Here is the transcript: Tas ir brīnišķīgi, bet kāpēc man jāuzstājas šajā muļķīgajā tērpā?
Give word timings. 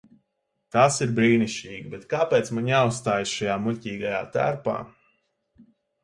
Tas 0.75 0.95
ir 1.05 1.11
brīnišķīgi, 1.17 1.91
bet 1.91 2.07
kāpēc 2.13 2.49
man 2.59 2.71
jāuzstājas 2.71 3.33
šajā 3.33 3.57
muļķīgajā 3.65 4.23
tērpā? 4.37 4.75